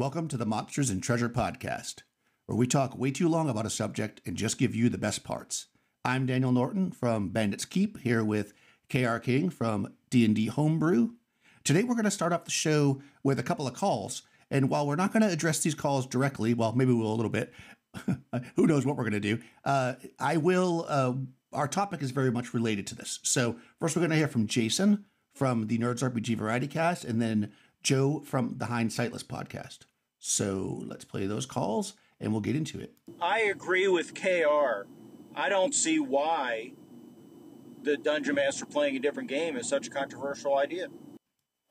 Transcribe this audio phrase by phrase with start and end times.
[0.00, 2.04] Welcome to the Monsters and Treasure podcast,
[2.46, 5.24] where we talk way too long about a subject and just give you the best
[5.24, 5.66] parts.
[6.06, 8.54] I'm Daniel Norton from Bandits Keep, here with
[8.90, 11.10] KR King from D&D Homebrew.
[11.64, 14.86] Today we're going to start off the show with a couple of calls, and while
[14.86, 17.52] we're not going to address these calls directly, well, maybe we'll a little bit.
[18.56, 19.38] Who knows what we're going to do?
[19.66, 20.86] Uh, I will.
[20.88, 21.12] Uh,
[21.52, 23.18] our topic is very much related to this.
[23.22, 25.04] So first, we're going to hear from Jason
[25.34, 29.80] from the Nerds RPG Variety Cast, and then Joe from the Hindsightless podcast.
[30.20, 32.92] So let's play those calls and we'll get into it.
[33.20, 34.86] I agree with KR.
[35.34, 36.72] I don't see why
[37.82, 40.88] the Dungeon Master playing a different game is such a controversial idea.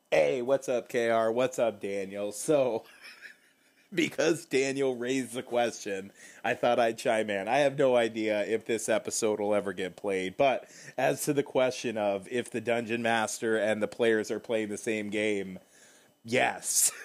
[0.09, 1.30] Hey, what's up, KR?
[1.30, 2.32] What's up, Daniel?
[2.32, 2.84] So,
[3.94, 6.12] because Daniel raised the question,
[6.44, 7.48] I thought I'd chime in.
[7.48, 11.44] I have no idea if this episode will ever get played, but as to the
[11.44, 15.59] question of if the Dungeon Master and the players are playing the same game,
[16.26, 16.92] Yes.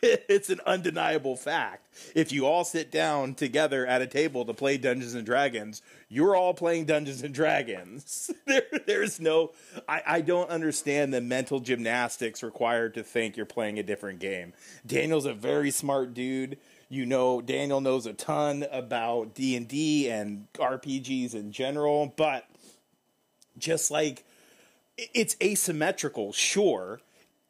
[0.02, 1.86] it's an undeniable fact.
[2.14, 6.34] If you all sit down together at a table to play Dungeons and Dragons, you're
[6.34, 8.30] all playing Dungeons and Dragons.
[8.46, 9.52] there, there's no,
[9.88, 14.54] I, I don't understand the mental gymnastics required to think you're playing a different game.
[14.86, 16.58] Daniel's a very smart dude.
[16.88, 22.48] You know, Daniel knows a ton about D and D and RPGs in general, but
[23.58, 24.24] just like
[24.96, 27.00] it's asymmetrical, sure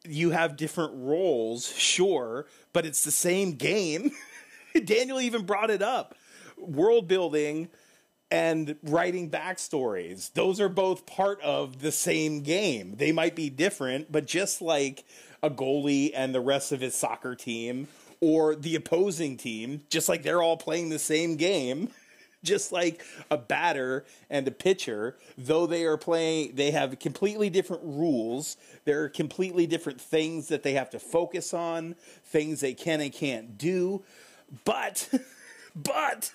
[0.07, 4.11] you have different roles, sure, but it's the same game.
[4.85, 6.15] Daniel even brought it up.
[6.57, 7.69] World building
[8.29, 10.31] and writing backstories.
[10.33, 12.95] Those are both part of the same game.
[12.95, 15.03] They might be different, but just like
[15.43, 17.87] a goalie and the rest of his soccer team
[18.21, 21.89] or the opposing team, just like they're all playing the same game,
[22.43, 27.83] just like a batter and a pitcher, though they are playing, they have completely different
[27.83, 28.57] rules.
[28.85, 33.13] There are completely different things that they have to focus on, things they can and
[33.13, 34.03] can't do.
[34.65, 35.09] But,
[35.75, 36.31] but,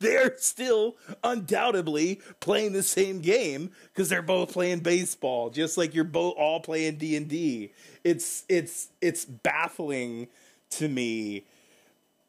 [0.00, 6.04] they're still undoubtedly playing the same game because they're both playing baseball, just like you're
[6.04, 7.72] both all playing D and D.
[8.04, 10.28] It's it's it's baffling
[10.70, 11.46] to me.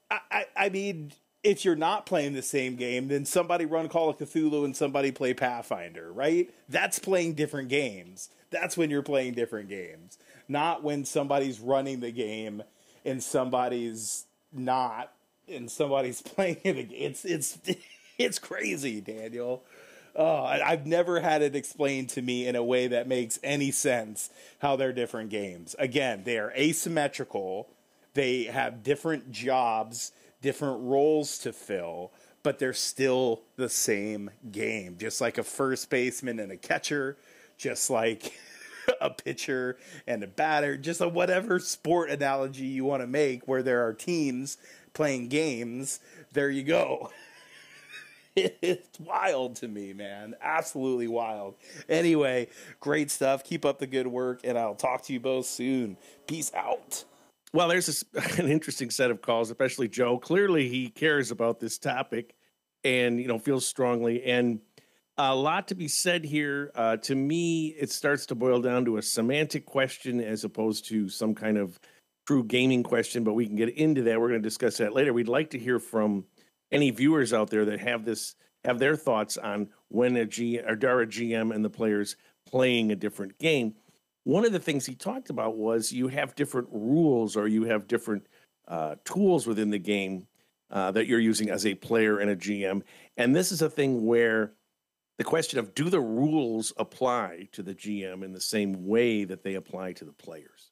[0.10, 1.12] I, I, I mean,
[1.44, 5.12] if you're not playing the same game, then somebody run Call of Cthulhu and somebody
[5.12, 6.50] play Pathfinder, right?
[6.68, 8.30] That's playing different games.
[8.50, 10.18] That's when you're playing different games,
[10.48, 12.64] not when somebody's running the game
[13.06, 15.14] and somebody's not,
[15.48, 16.90] and somebody's playing it.
[16.92, 17.58] It's it's
[18.18, 19.64] it's crazy, Daniel.
[20.16, 24.30] Oh, I've never had it explained to me in a way that makes any sense
[24.58, 25.76] how they're different games.
[25.80, 27.70] Again, they are asymmetrical.
[28.16, 30.12] They have different jobs
[30.42, 32.12] different roles to fill,
[32.44, 34.98] but they're still the same game.
[34.98, 37.18] Just like a first baseman and a catcher,
[37.58, 38.34] just like
[39.02, 43.64] a pitcher and a batter, just a whatever sport analogy you want to make where
[43.64, 44.58] there are teams
[44.94, 46.00] playing games,
[46.34, 47.12] there you go.
[48.36, 50.36] it's wild to me, man.
[50.42, 51.56] Absolutely wild.
[51.88, 52.48] Anyway,
[52.80, 53.44] great stuff.
[53.44, 55.98] Keep up the good work, and I'll talk to you both soon.
[56.28, 57.04] Peace out.
[57.54, 58.04] Well, there's
[58.38, 60.18] an interesting set of calls, especially Joe.
[60.18, 62.36] Clearly, he cares about this topic,
[62.84, 64.24] and you know feels strongly.
[64.24, 64.60] And
[65.18, 66.72] a lot to be said here.
[66.76, 71.10] Uh, to me, it starts to boil down to a semantic question as opposed to
[71.10, 71.80] some kind of
[72.26, 73.24] true gaming question.
[73.24, 74.20] But we can get into that.
[74.20, 75.12] We're going to discuss that later.
[75.12, 76.26] We'd like to hear from
[76.72, 80.74] any viewers out there that have this have their thoughts on when a G or
[80.74, 82.16] a GM and the players
[82.48, 83.76] playing a different game
[84.24, 87.88] one of the things he talked about was you have different rules or you have
[87.88, 88.28] different
[88.68, 90.28] uh, tools within the game
[90.72, 92.84] uh, that you're using as a player and a GM.
[93.18, 94.54] And this is a thing where
[95.18, 99.44] the question of do the rules apply to the GM in the same way that
[99.44, 100.72] they apply to the players?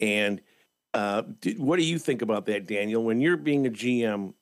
[0.00, 0.42] And
[0.92, 1.22] uh,
[1.56, 3.04] what do you think about that, Daniel?
[3.04, 4.34] When you're being a GM,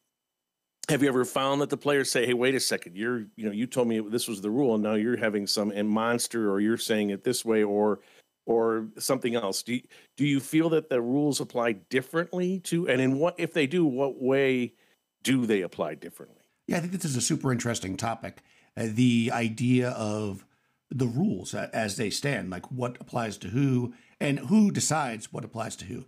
[0.88, 3.53] have you ever found that the players say, "Hey, wait a second, you're you know
[3.53, 6.60] you told me this was the rule, and now you're having some and monster, or
[6.60, 8.00] you're saying it this way, or
[8.47, 9.62] or something else?
[9.62, 9.82] Do you,
[10.16, 13.84] do you feel that the rules apply differently to, and in what if they do,
[13.84, 14.74] what way
[15.22, 16.42] do they apply differently?
[16.66, 18.42] Yeah, I think this is a super interesting topic.
[18.77, 20.45] Uh, the idea of
[20.91, 25.77] the rules as they stand, like what applies to who, and who decides what applies
[25.77, 26.04] to who.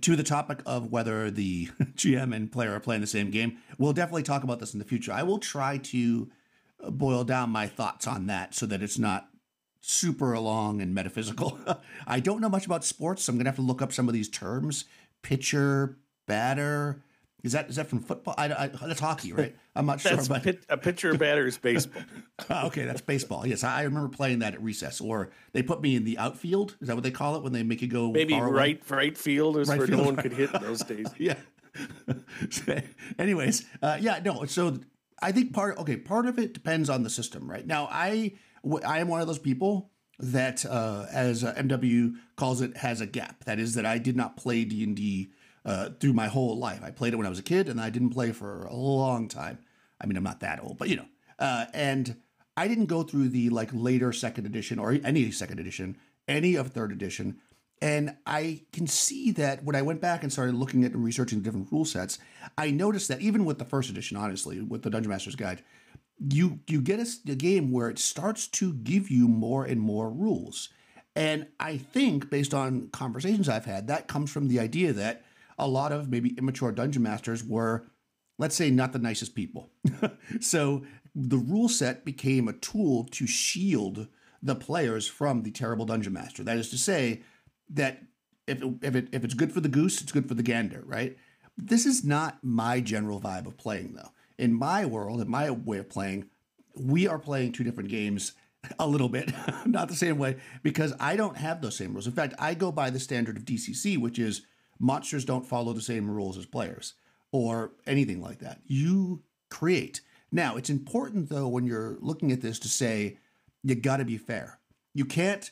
[0.00, 1.66] To the topic of whether the
[1.96, 4.84] GM and player are playing the same game, we'll definitely talk about this in the
[4.84, 5.12] future.
[5.12, 6.30] I will try to
[6.90, 9.27] boil down my thoughts on that so that it's not
[9.80, 11.58] super long and metaphysical.
[12.06, 14.08] I don't know much about sports, so I'm going to have to look up some
[14.08, 14.84] of these terms
[15.22, 17.02] pitcher, batter,
[17.42, 18.34] Is that is that from football?
[18.38, 19.54] I, I, that's hockey, right?
[19.74, 20.18] I'm not sure.
[20.28, 22.02] But pit, a pitcher batter is baseball.
[22.50, 23.46] Oh, okay, that's baseball.
[23.46, 25.00] Yes, I remember playing that at recess.
[25.00, 26.76] Or they put me in the outfield.
[26.80, 28.56] Is that what they call it when they make you go Maybe far away?
[28.56, 31.06] right right field is Right where field, no one could hit in those days.
[31.18, 31.34] yeah.
[33.18, 34.44] Anyways, uh, yeah, no.
[34.46, 34.78] So
[35.20, 37.66] I think part okay, part of it depends on the system, right?
[37.66, 38.32] Now, I
[38.84, 43.06] I am one of those people that, uh, as uh, MW calls it, has a
[43.06, 43.44] gap.
[43.44, 45.30] That is that I did not play D and D
[45.64, 46.82] uh, through my whole life.
[46.82, 49.28] I played it when I was a kid, and I didn't play for a long
[49.28, 49.58] time.
[50.00, 51.06] I mean, I'm not that old, but you know,
[51.38, 52.16] uh, and
[52.56, 55.96] I didn't go through the like later second edition or any second edition,
[56.26, 57.38] any of third edition.
[57.80, 61.38] And I can see that when I went back and started looking at and researching
[61.38, 62.18] the different rule sets,
[62.56, 65.62] I noticed that even with the first edition, honestly, with the Dungeon Master's Guide,
[66.18, 70.68] you you get a game where it starts to give you more and more rules.
[71.14, 75.24] And I think, based on conversations I've had, that comes from the idea that
[75.58, 77.86] a lot of maybe immature dungeon masters were,
[78.38, 79.70] let's say, not the nicest people.
[80.40, 80.84] so
[81.14, 84.06] the rule set became a tool to shield
[84.40, 86.44] the players from the terrible dungeon master.
[86.44, 87.22] That is to say,
[87.70, 88.02] that
[88.46, 90.82] if it, if it if it's good for the goose, it's good for the gander,
[90.86, 91.16] right?
[91.56, 94.10] This is not my general vibe of playing, though.
[94.38, 96.26] In my world, in my way of playing,
[96.76, 98.32] we are playing two different games
[98.78, 99.32] a little bit,
[99.66, 102.06] not the same way, because I don't have those same rules.
[102.06, 104.42] In fact, I go by the standard of DCC, which is
[104.78, 106.94] monsters don't follow the same rules as players
[107.32, 108.60] or anything like that.
[108.66, 110.00] You create.
[110.30, 113.18] Now, it's important, though, when you're looking at this to say,
[113.62, 114.60] you got to be fair.
[114.94, 115.50] You can't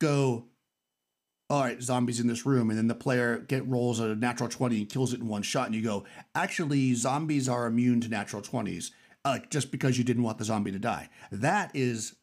[0.00, 0.46] go,
[1.50, 4.78] all right, zombies in this room, and then the player get rolls a natural 20
[4.78, 6.04] and kills it in one shot, and you go,
[6.34, 8.90] actually, zombies are immune to natural 20s,
[9.24, 11.08] uh, just because you didn't want the zombie to die.
[11.32, 12.16] That is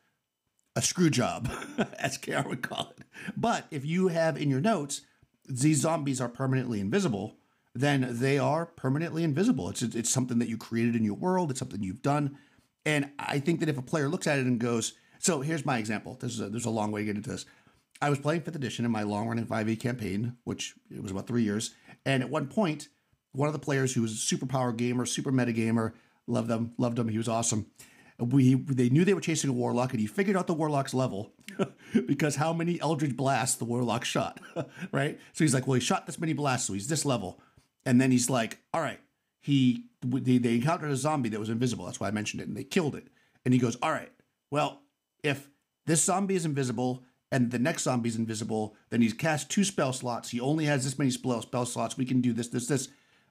[0.76, 1.50] a screw job,
[2.00, 3.06] as KR would call it.
[3.36, 5.02] But if you have in your notes,
[5.48, 7.38] these zombies are permanently invisible,
[7.74, 9.70] then they are permanently invisible.
[9.70, 11.52] It's it's something that you created in your world.
[11.52, 12.38] It's something you've done,
[12.86, 15.78] and I think that if a player looks at it and goes, "So here's my
[15.78, 17.46] example." This is a, there's a long way to get into this.
[18.02, 21.28] I was playing fifth edition in my long running 5e campaign, which it was about
[21.28, 21.74] three years,
[22.06, 22.90] and at one point,
[23.32, 25.94] one of the players who was a superpower gamer, super meta gamer,
[26.28, 27.08] loved them, loved him.
[27.08, 27.68] He was awesome.
[28.18, 31.34] We they knew they were chasing a warlock, and he figured out the warlock's level
[32.08, 34.40] because how many eldritch blasts the warlock shot,
[34.92, 35.20] right?
[35.34, 37.42] So he's like, well, he shot this many blasts, so he's this level,
[37.86, 39.00] and then he's like, all right,
[39.42, 41.86] he they, they encountered a zombie that was invisible.
[41.86, 43.08] That's why I mentioned it, and they killed it.
[43.44, 44.12] And he goes, all right,
[44.50, 44.82] well,
[45.24, 45.50] if
[45.86, 47.04] this zombie is invisible
[47.36, 50.30] and the next zombie is invisible, then he's cast two spell slots.
[50.30, 51.98] He only has this many spell spell slots.
[51.98, 52.88] We can do this, this, this.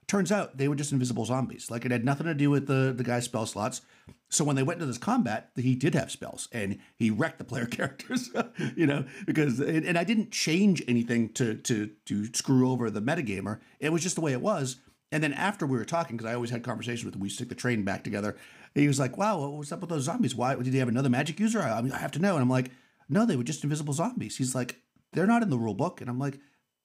[0.07, 1.71] Turns out they were just invisible zombies.
[1.71, 3.81] Like it had nothing to do with the the guy's spell slots.
[4.29, 7.45] So when they went into this combat, he did have spells, and he wrecked the
[7.45, 8.31] player characters.
[8.77, 13.61] you know, because and, I didn't change anything to to to screw over the metagamer.
[13.81, 14.77] It was just the way it was.
[15.11, 17.49] And then after we were talking, because I always had conversations with him, we stick
[17.49, 18.37] the train back together.
[18.75, 20.35] He was like, "Wow, what's up with those zombies?
[20.35, 21.63] Why did he have another magic user?
[21.63, 22.71] I I have to know." And I'm like,
[23.09, 24.81] "No, they were just invisible zombies." He's like,
[25.13, 26.39] "They're not in the rule book," and I'm like,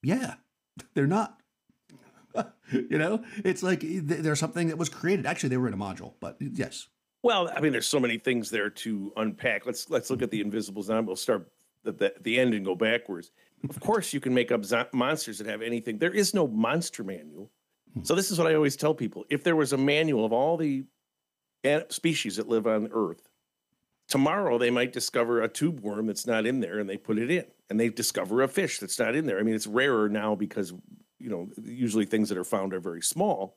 [0.04, 0.36] "Yeah,
[0.94, 1.38] they're not."
[2.72, 5.26] you know, it's like eh, th- there's something that was created.
[5.26, 6.88] Actually, they were in a module, but eh, yes,
[7.24, 9.66] Well, I mean, there's so many things there to unpack.
[9.66, 11.08] Let's let's look at the invisible zombie.
[11.08, 11.52] We'll start
[11.86, 13.32] at the, the end and go backwards.
[13.68, 15.98] Of course, you can make up zo- monsters that have anything.
[15.98, 17.50] There is no monster manual.
[17.94, 18.04] Hmm.
[18.04, 20.56] So this is what I always tell people: if there was a manual of all
[20.56, 20.86] the
[21.90, 23.29] species that live on Earth,
[24.10, 27.32] tomorrow they might discover a tube worm that's not in there, and they put it
[27.32, 29.40] in, and they discover a fish that's not in there.
[29.40, 30.74] I mean, it's rarer now because
[31.20, 33.56] you know usually things that are found are very small.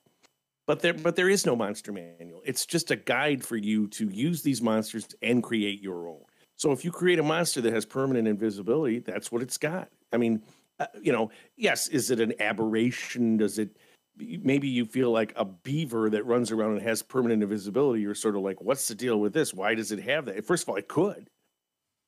[0.66, 2.42] But there but there is no monster manual.
[2.44, 6.22] It's just a guide for you to use these monsters and create your own.
[6.56, 9.88] So if you create a monster that has permanent invisibility that's what it's got.
[10.12, 10.42] I mean
[10.78, 13.38] uh, you know yes is it an aberration?
[13.38, 13.76] Does it
[14.16, 18.36] maybe you feel like a beaver that runs around and has permanent invisibility you're sort
[18.36, 20.76] of like what's the deal with this why does it have that first of all
[20.76, 21.30] it could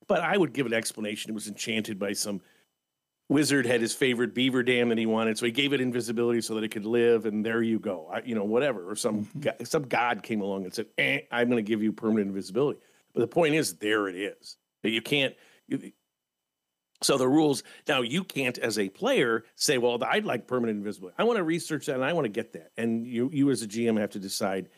[0.07, 2.41] but i would give an explanation it was enchanted by some
[3.29, 6.55] wizard had his favorite beaver dam that he wanted, so he gave it invisibility so
[6.55, 8.09] that it could live, and there you go.
[8.13, 8.89] I, you know, whatever.
[8.89, 11.93] Or some go- some god came along and said, eh, "I'm going to give you
[11.93, 12.81] permanent invisibility."
[13.15, 14.57] But the point is, there it is.
[14.83, 15.35] That you can't.
[15.67, 15.93] You,
[17.05, 21.15] so the rules now you can't, as a player, say, "Well, I'd like permanent invisibility.
[21.19, 23.63] I want to research that and I want to get that." And you, you as
[23.63, 24.69] a GM, have to decide.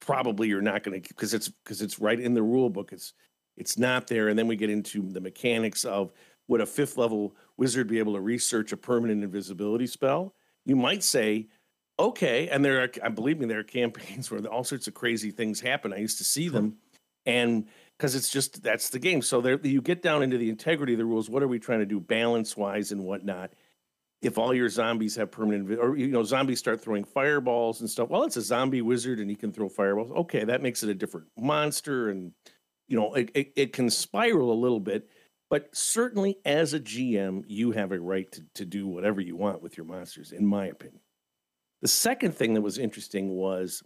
[0.00, 2.92] Probably you're not going to because it's because it's right in the rule book.
[2.92, 3.14] It's
[3.56, 6.12] it's not there, and then we get into the mechanics of
[6.48, 10.34] would a fifth level wizard be able to research a permanent invisibility spell?
[10.64, 11.48] You might say,
[11.98, 12.48] okay.
[12.48, 15.60] And there are, I believe me, there are campaigns where all sorts of crazy things
[15.60, 15.92] happen.
[15.92, 16.76] I used to see them,
[17.26, 17.66] and
[17.98, 19.22] because it's just that's the game.
[19.22, 21.28] So there, you get down into the integrity of the rules.
[21.28, 23.52] What are we trying to do, balance wise and whatnot?
[24.20, 28.08] if all your zombies have permanent or you know zombies start throwing fireballs and stuff
[28.08, 30.94] well it's a zombie wizard and he can throw fireballs okay that makes it a
[30.94, 32.32] different monster and
[32.88, 35.08] you know it, it, it can spiral a little bit
[35.50, 39.62] but certainly as a gm you have a right to, to do whatever you want
[39.62, 41.00] with your monsters in my opinion
[41.80, 43.82] the second thing that was interesting was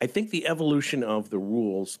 [0.00, 1.98] i think the evolution of the rules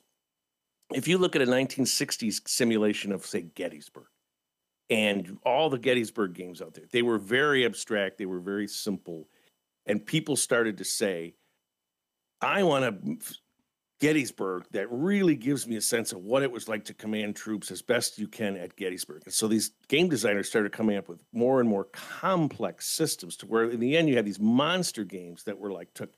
[0.94, 4.06] if you look at a 1960s simulation of say gettysburg
[4.92, 6.84] and all the Gettysburg games out there.
[6.90, 9.26] They were very abstract, they were very simple.
[9.86, 11.34] And people started to say,
[12.42, 13.16] I want a
[14.00, 17.70] Gettysburg that really gives me a sense of what it was like to command troops
[17.70, 19.22] as best you can at Gettysburg.
[19.24, 23.46] And so these game designers started coming up with more and more complex systems to
[23.46, 26.12] where in the end you had these monster games that were like took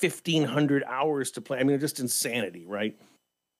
[0.00, 1.58] 1500 hours to play.
[1.58, 2.96] I mean, just insanity, right?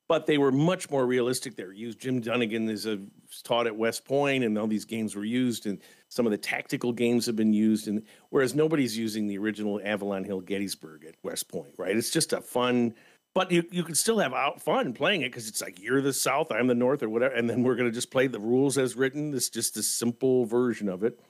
[0.09, 1.55] But they were much more realistic.
[1.55, 2.00] They used.
[2.00, 2.99] Jim Dunnigan is a,
[3.45, 6.93] taught at West Point, and all these games were used, and some of the tactical
[6.93, 7.88] games have been used.
[7.88, 11.95] And whereas nobody's using the original Avalon Hill Gettysburg at West Point, right?
[11.95, 12.95] It's just a fun,
[13.35, 16.15] but you you can still have out fun playing it because it's like you're the
[16.15, 18.79] South, I'm the North, or whatever, and then we're going to just play the rules
[18.79, 19.35] as written.
[19.35, 21.21] It's just a simple version of it.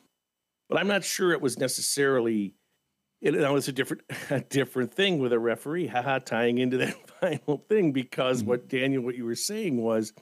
[0.68, 2.54] But I'm not sure it was necessarily
[3.20, 6.94] it, that was a different a different thing with a referee, haha, tying into that
[7.20, 8.50] final thing because mm-hmm.
[8.50, 10.12] what Daniel, what you were saying was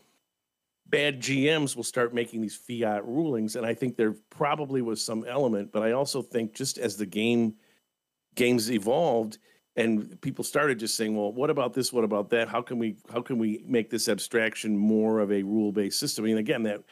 [0.88, 5.24] bad GMs will start making these fiat rulings, and I think there probably was some
[5.26, 7.54] element, but I also think just as the game
[8.34, 9.38] games evolved
[9.76, 11.92] and people started just saying, well, what about this?
[11.92, 12.48] What about that?
[12.48, 16.24] How can we how can we make this abstraction more of a rule based system?
[16.24, 16.82] I mean, again, that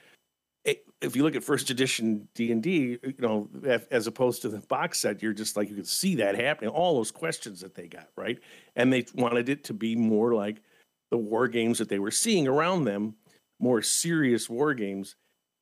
[0.64, 3.48] if you look at first edition D and D, you know,
[3.90, 6.70] as opposed to the box set, you're just like you can see that happening.
[6.70, 8.38] All those questions that they got right,
[8.74, 10.62] and they wanted it to be more like
[11.10, 13.14] the war games that they were seeing around them,
[13.60, 15.16] more serious war games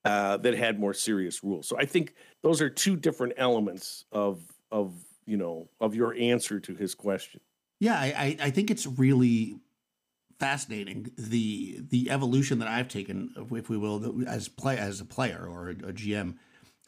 [0.05, 1.69] uh, that had more serious rules.
[1.69, 4.41] So I think those are two different elements of
[4.71, 4.95] of
[5.27, 7.41] you know of your answer to his question.
[7.81, 9.57] Yeah, I, I think it's really
[10.43, 15.47] fascinating the the evolution that I've taken, if we will, as play as a player
[15.49, 16.35] or a, a, GM.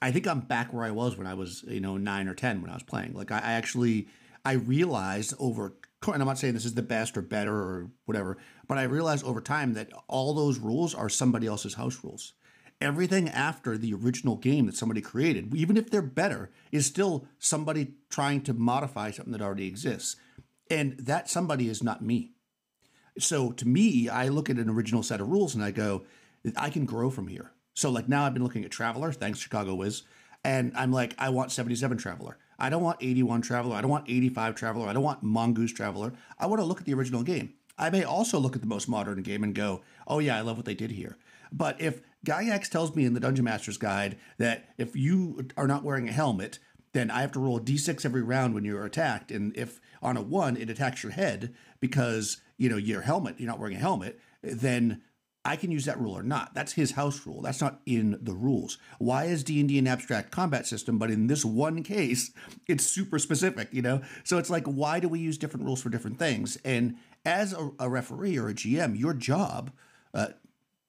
[0.03, 2.63] I think I'm back where I was when I was you know nine or ten
[2.63, 3.15] when I was playing.
[3.15, 4.09] Like I, I actually
[4.45, 8.39] I realized over and I'm not saying this is the best or better or whatever,
[8.67, 12.33] but I realized over time that all those rules are somebody else's house rules.
[12.81, 17.95] Everything after the original game that somebody created, even if they're better, is still somebody
[18.11, 20.17] trying to modify something that already exists.
[20.69, 22.34] And that somebody is not me.
[23.19, 26.05] So to me, I look at an original set of rules and I go,
[26.57, 27.53] I can grow from here.
[27.75, 30.03] So like now I've been looking at Traveller, thanks Chicago Wiz,
[30.45, 32.39] and I'm like, I want 77 Traveller.
[32.59, 33.77] I don't want 81 Traveller.
[33.77, 34.89] I don't want 85 Traveller.
[34.89, 36.13] I don't want Mongoose Traveller.
[36.39, 37.55] I want to look at the original game.
[37.77, 40.57] I may also look at the most modern game and go, oh yeah, I love
[40.57, 41.17] what they did here.
[41.51, 45.83] But if Gygax tells me in the Dungeon Master's Guide that if you are not
[45.83, 46.59] wearing a helmet,
[46.93, 49.33] then I have to roll a d6 every round when you're attacked.
[49.33, 53.49] And if on a one, it attacks your head because you know your helmet you're
[53.49, 55.03] not wearing a helmet then
[55.45, 56.55] i can use that rule or not.
[56.55, 57.43] That's his house rule.
[57.43, 58.79] That's not in the rules.
[58.99, 62.33] Why is d&d an abstract combat system but in this one case
[62.67, 64.03] it's super specific you know?
[64.25, 66.57] So it's like why do we use different rules for different things?
[66.65, 69.71] And as a, a referee or a gm your job
[70.13, 70.29] uh,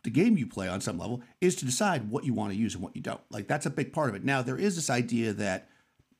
[0.04, 2.76] the game you play on some level is to decide what you want to use
[2.76, 3.22] and what you don't.
[3.32, 4.24] Like that's a big part of it.
[4.24, 5.68] Now there is this idea that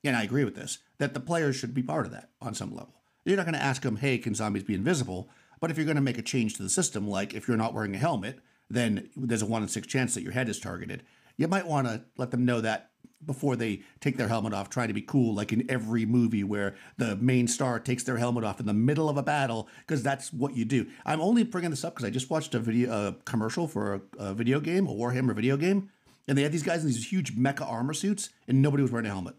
[0.08, 2.74] and i agree with this that the players should be part of that on some
[2.74, 2.94] level
[3.26, 5.30] you're not going to ask them, hey, can zombies be invisible?
[5.60, 7.74] But if you're going to make a change to the system, like if you're not
[7.74, 8.40] wearing a helmet,
[8.70, 11.04] then there's a one in six chance that your head is targeted.
[11.38, 12.92] You might want to let them know that
[13.26, 16.76] before they take their helmet off, trying to be cool, like in every movie where
[16.98, 20.32] the main star takes their helmet off in the middle of a battle, because that's
[20.32, 20.86] what you do.
[21.06, 24.02] I'm only bringing this up because I just watched a video a commercial for a,
[24.26, 25.90] a, video game, a Warhammer video game,
[26.28, 29.08] and they had these guys in these huge mecha armor suits, and nobody was wearing
[29.08, 29.36] a helmet.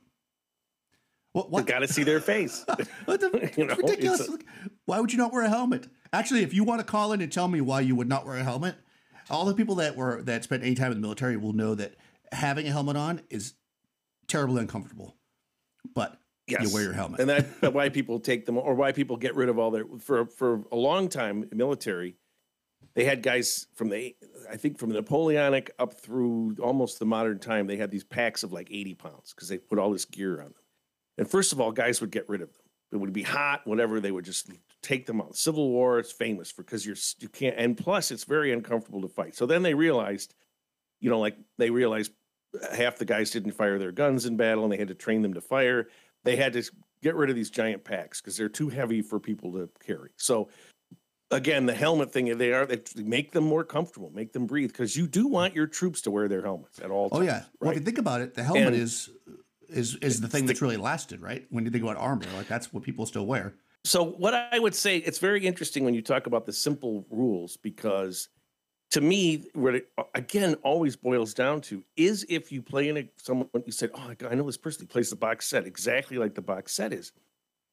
[1.37, 1.50] What?
[1.50, 1.66] what?
[1.66, 2.64] Got to see their face.
[3.05, 4.26] what the, you know, ridiculous.
[4.26, 4.38] A,
[4.87, 5.87] why would you not wear a helmet?
[6.11, 8.37] Actually, if you want to call in and tell me why you would not wear
[8.37, 8.76] a helmet,
[9.28, 11.95] all the people that were that spent any time in the military will know that
[12.33, 13.52] having a helmet on is
[14.28, 15.14] terribly uncomfortable.
[15.95, 16.62] But yes.
[16.62, 19.50] you wear your helmet, and that's why people take them, or why people get rid
[19.50, 21.47] of all their for for a long time.
[21.52, 22.16] Military,
[22.95, 24.16] they had guys from the
[24.50, 27.66] I think from the Napoleonic up through almost the modern time.
[27.66, 30.47] They had these packs of like eighty pounds because they put all this gear on
[30.47, 30.55] them.
[31.19, 32.63] And first of all, guys would get rid of them.
[32.93, 34.01] It would be hot, whatever.
[34.01, 34.51] They would just
[34.83, 35.37] take them out.
[35.37, 39.09] Civil War is famous for because you're you can't, and plus it's very uncomfortable to
[39.09, 39.35] fight.
[39.35, 40.35] So then they realized,
[41.01, 42.13] you know, like they realized
[42.55, 45.23] uh, half the guys didn't fire their guns in battle, and they had to train
[45.23, 45.89] them to fire.
[46.23, 46.63] They had to
[47.03, 50.11] get rid of these giant packs because they're too heavy for people to carry.
[50.17, 50.49] So
[51.31, 54.97] again, the helmet thing, they are they make them more comfortable, make them breathe because
[54.97, 57.11] you do want your troops to wear their helmets at all.
[57.11, 57.33] Times, oh yeah.
[57.33, 57.45] Right?
[57.61, 59.33] Well, if you think about it, the helmet and, is uh,
[59.69, 61.47] is is the thing that's really lasted, right?
[61.51, 63.55] When you think about armor, like that's what people still wear.
[63.85, 67.57] So what I would say, it's very interesting when you talk about the simple rules
[67.57, 68.29] because
[68.91, 73.09] to me, what it again always boils down to is if you play in a
[73.17, 76.35] someone you said, oh, I know this person he plays the box set exactly like
[76.35, 77.13] the box set is,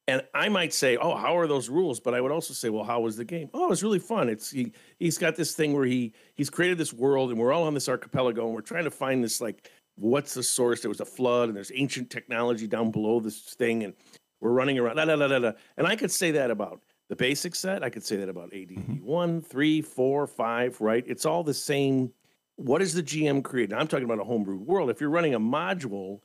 [0.06, 1.98] and I might say, oh, how are those rules?
[1.98, 3.48] But I would also say, well, how was the game?
[3.54, 4.28] Oh, it's really fun.
[4.28, 7.64] It's he he's got this thing where he he's created this world, and we're all
[7.64, 10.80] on this archipelago, and we're trying to find this like what's the source?
[10.80, 13.94] There was a flood, and there's ancient technology down below this thing, and
[14.40, 14.96] we're running around.
[14.96, 15.52] Da, da, da, da, da.
[15.76, 17.82] And I could say that about the basic set.
[17.82, 19.04] I could say that about AD mm-hmm.
[19.04, 20.80] one, three, four, five.
[20.80, 21.04] Right?
[21.06, 22.12] It's all the same.
[22.56, 23.76] What is the GM creating?
[23.76, 24.90] I'm talking about a homebrew world.
[24.90, 26.20] If you're running a module,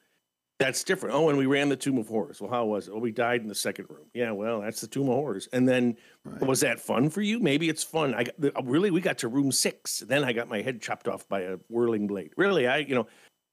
[0.60, 1.16] that's different.
[1.16, 2.42] Oh, and we ran the Tomb of Horrors.
[2.42, 2.92] Well, how was it?
[2.92, 4.08] Oh, we died in the second room.
[4.14, 5.48] Yeah, well, that's the Tomb of Horrors.
[5.54, 5.96] And then,
[6.26, 6.42] right.
[6.42, 7.40] was that fun for you?
[7.40, 8.14] Maybe it's fun.
[8.14, 10.00] I got, really we got to room six.
[10.00, 12.34] Then I got my head chopped off by a whirling blade.
[12.36, 13.08] Really, I you know,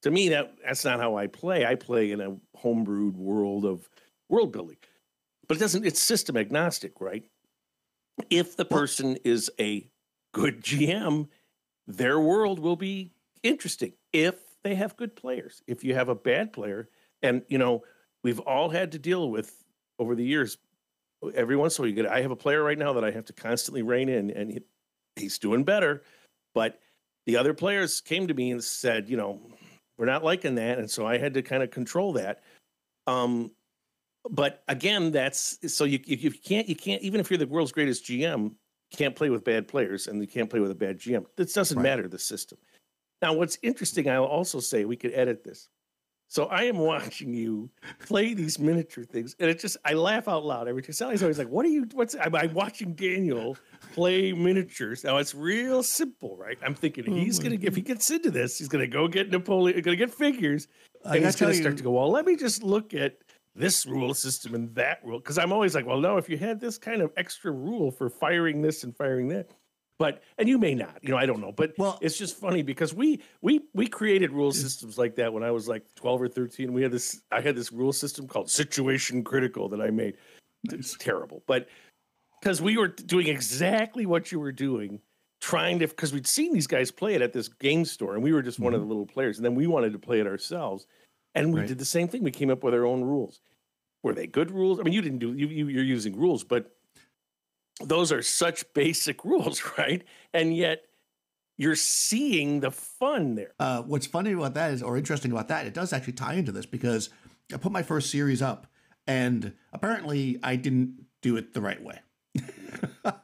[0.07, 1.67] to me that that's not how I play.
[1.67, 3.89] I play in a homebrewed world of
[4.29, 4.77] world building,
[5.49, 5.85] but it doesn't.
[5.85, 7.25] It's system agnostic, right?
[8.31, 9.91] If the person is a
[10.33, 11.27] good GM,
[11.89, 13.95] their world will be interesting.
[14.13, 16.89] If they have good players, if you have a bad player,
[17.21, 17.83] and you know
[18.23, 19.65] we've all had to deal with
[19.99, 20.57] over the years.
[21.35, 22.07] Every once in a while, you get.
[22.07, 24.61] I have a player right now that I have to constantly rein in, and he,
[25.17, 26.05] he's doing better,
[26.55, 26.79] but
[27.25, 29.41] the other players came to me and said, you know,
[29.99, 32.43] we're not liking that, and so I had to kind of control that.
[33.07, 33.53] Um,
[34.29, 38.05] but again, that's so you you can't you can't even if you're the world's greatest
[38.05, 38.53] GM,
[38.93, 41.25] can't play with bad players and you can't play with a bad GM.
[41.37, 41.83] This doesn't right.
[41.83, 42.59] matter the system.
[43.23, 45.69] Now, what's interesting, I'll also say we could edit this.
[46.29, 50.45] So I am watching you play these miniature things, and it just I laugh out
[50.45, 50.93] loud every time.
[50.93, 51.87] Sally's always like, "What are you?
[51.93, 53.57] What's?" I'm, I'm watching Daniel
[53.95, 55.05] play miniatures.
[55.05, 56.59] Now it's real simple, right?
[56.65, 59.81] I'm thinking oh he's gonna if he gets into this, he's gonna go get Napoleon,
[59.83, 60.67] gonna get figures,
[61.05, 61.93] and he's gonna start to go.
[61.93, 63.19] Well, let me just look at
[63.55, 66.61] this rule system and that rule because I'm always like, well, no, if you had
[66.61, 69.51] this kind of extra rule for firing this and firing that,
[69.99, 72.63] but and you may not, you know, I don't know, but well, it's just funny
[72.63, 76.29] because we we we created rule systems like that when I was like 12 or
[76.29, 76.73] 13.
[76.73, 80.17] We had this I had this rule system called situation critical that I made.
[80.71, 81.69] It's terrible, but
[82.41, 85.01] because we were doing exactly what you were doing
[85.41, 88.33] trying to because we'd seen these guys play it at this game store and we
[88.33, 88.65] were just mm-hmm.
[88.65, 88.89] one of mm-hmm.
[88.89, 90.87] the little players and then we wanted to play it ourselves
[91.35, 91.69] and we right.
[91.69, 92.23] did the same thing.
[92.23, 93.41] We came up with our own rules.
[94.03, 94.81] Were they good rules?
[94.81, 96.76] I mean, you didn't do you, you you're using rules, but
[97.83, 100.05] those are such basic rules, right?
[100.33, 100.83] And yet
[101.57, 103.53] you're seeing the fun there.
[103.59, 106.53] Uh, what's funny about that is, or interesting about that, it does actually tie into
[106.53, 107.11] this because
[107.53, 108.67] I put my first series up,
[109.07, 112.01] and apparently I didn't do it the right way.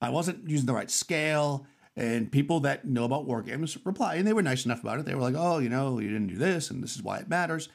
[0.00, 1.66] I wasn't using the right scale.
[1.94, 5.04] And people that know about war games reply, and they were nice enough about it.
[5.04, 7.28] They were like, "Oh, you know, you didn't do this, and this is why it
[7.28, 7.68] matters."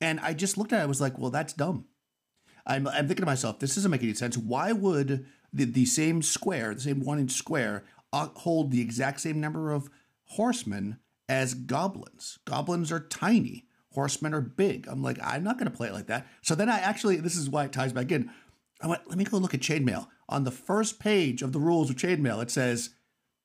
[0.00, 0.84] And I just looked at it.
[0.84, 1.84] I was like, "Well, that's dumb."
[2.68, 4.36] I'm, I'm thinking to myself, this doesn't make any sense.
[4.36, 9.20] Why would the, the same square, the same one inch square, uh, hold the exact
[9.20, 9.90] same number of
[10.24, 12.38] horsemen as goblins?
[12.44, 13.64] Goblins are tiny.
[13.94, 14.86] Horsemen are big.
[14.88, 16.26] I'm like, I'm not going to play it like that.
[16.42, 18.30] So then I actually, this is why it ties back in.
[18.80, 20.06] I went, let me go look at chainmail.
[20.28, 22.90] On the first page of the rules of chainmail, it says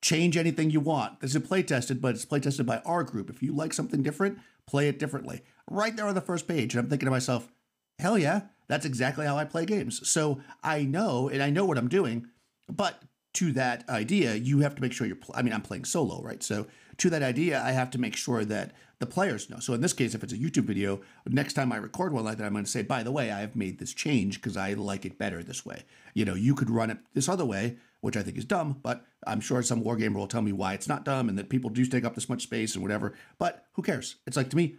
[0.02, 1.22] change anything you want.
[1.22, 3.30] This is play tested, but it's play tested by our group.
[3.30, 4.38] If you like something different,
[4.68, 5.42] play it differently.
[5.70, 6.76] Right there on the first page.
[6.76, 7.50] And I'm thinking to myself,
[7.98, 10.08] hell yeah, that's exactly how I play games.
[10.08, 12.28] So I know, and I know what I'm doing.
[12.70, 13.02] But
[13.34, 16.22] to that idea, you have to make sure you're, pl- I mean, I'm playing solo,
[16.22, 16.42] right?
[16.44, 19.60] So to that idea, I have to make sure that the players know.
[19.60, 22.38] So in this case, if it's a YouTube video, next time I record one like
[22.38, 24.74] that, I'm going to say, by the way, I have made this change because I
[24.74, 25.84] like it better this way.
[26.14, 29.04] You know, you could run it this other way, which I think is dumb, but
[29.26, 31.86] I'm sure some wargamer will tell me why it's not dumb and that people do
[31.86, 33.14] take up this much space and whatever.
[33.40, 34.18] But who cares?
[34.28, 34.76] It's like to me,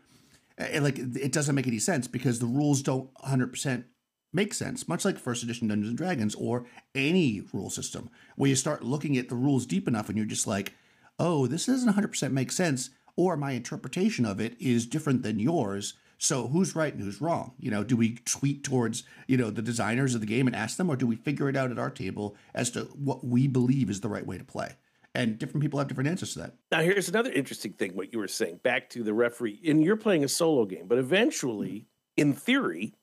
[0.59, 3.85] it, like it doesn't make any sense because the rules don't 100%
[4.33, 8.57] make sense, much like first edition Dungeons and Dragons or any rule system, where you
[8.57, 10.75] start looking at the rules deep enough and you're just like,
[11.19, 15.95] oh, this doesn't 100% make sense, or my interpretation of it is different than yours.
[16.19, 17.53] So who's right and who's wrong?
[17.59, 20.77] You know, do we tweet towards, you know, the designers of the game and ask
[20.77, 23.91] them, or do we figure it out at our table as to what we believe
[23.91, 24.77] is the right way to play?
[25.15, 26.55] And different people have different answers to that.
[26.73, 29.61] Now, here's another interesting thing what you were saying back to the referee.
[29.65, 32.95] And you're playing a solo game, but eventually, in theory,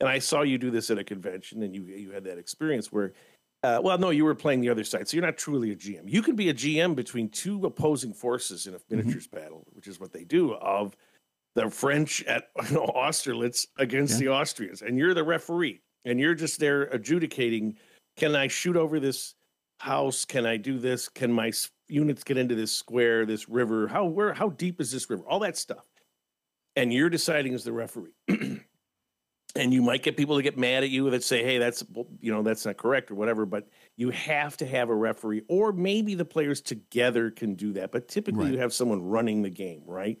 [0.00, 2.90] and I saw you do this at a convention and you you had that experience
[2.90, 3.12] where
[3.64, 6.02] uh, well, no, you were playing the other side, so you're not truly a GM.
[6.10, 8.96] You can be a GM between two opposing forces in a mm-hmm.
[8.96, 9.36] miniatures mm-hmm.
[9.36, 10.54] battle, which is what they do.
[10.54, 10.96] Of
[11.54, 14.18] the French at you know, Austerlitz against yeah.
[14.18, 17.76] the Austrians, and you're the referee, and you're just there adjudicating:
[18.16, 19.34] Can I shoot over this
[19.82, 20.24] house?
[20.24, 21.08] Can I do this?
[21.08, 21.52] Can my
[21.88, 23.88] units get into this square, this river?
[23.88, 25.24] How where how deep is this river?
[25.26, 25.84] All that stuff.
[26.76, 28.14] and you're deciding as the referee.
[29.56, 31.84] and you might get people to get mad at you that say, "Hey, that's
[32.20, 33.44] you know that's not correct" or whatever.
[33.44, 37.92] But you have to have a referee, or maybe the players together can do that.
[37.92, 38.52] But typically, right.
[38.52, 40.18] you have someone running the game, right?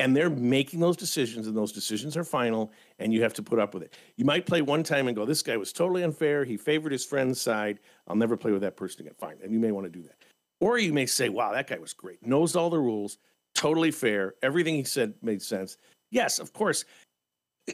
[0.00, 3.58] And they're making those decisions, and those decisions are final, and you have to put
[3.58, 3.94] up with it.
[4.16, 6.44] You might play one time and go, "This guy was totally unfair.
[6.44, 7.80] He favored his friend's side.
[8.06, 10.16] I'll never play with that person again." Fine, and you may want to do that.
[10.60, 12.24] Or you may say, "Wow, that guy was great.
[12.24, 13.18] Knows all the rules.
[13.54, 14.34] Totally fair.
[14.40, 15.78] Everything he said made sense."
[16.12, 16.84] Yes, of course,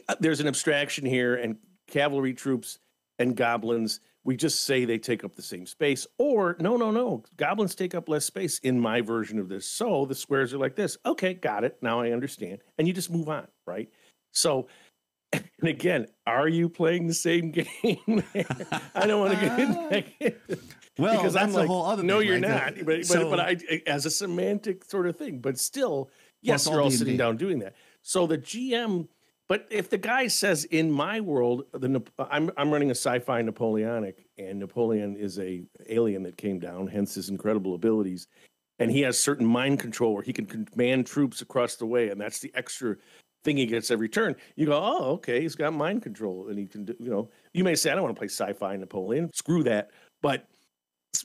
[0.07, 1.57] uh, there's an abstraction here, and
[1.87, 2.79] cavalry troops
[3.19, 6.05] and goblins, we just say they take up the same space.
[6.17, 9.67] Or, no, no, no, goblins take up less space in my version of this.
[9.69, 10.97] So the squares are like this.
[11.05, 11.77] Okay, got it.
[11.81, 12.59] Now I understand.
[12.77, 13.87] And you just move on, right?
[14.33, 14.67] So,
[15.33, 18.23] and again, are you playing the same game?
[18.95, 20.59] I don't want to get into that.
[20.97, 22.03] Well, because that's I'm like, a whole other.
[22.03, 22.75] No, thing, you're right?
[22.75, 22.85] not.
[22.85, 25.39] But, so, but, but I, as a semantic sort of thing.
[25.39, 26.09] But still,
[26.41, 26.97] yes, you're all D&D.
[26.97, 27.75] sitting down doing that.
[28.01, 29.07] So the GM
[29.47, 34.25] but if the guy says, "In my world, the I'm I'm running a sci-fi Napoleonic,
[34.37, 38.27] and Napoleon is a alien that came down, hence his incredible abilities,
[38.79, 42.19] and he has certain mind control where he can command troops across the way, and
[42.19, 42.95] that's the extra
[43.43, 46.65] thing he gets every turn." You go, "Oh, okay, he's got mind control, and he
[46.65, 49.31] can do." You know, you may say, "I don't want to play sci-fi Napoleon.
[49.33, 50.47] Screw that," but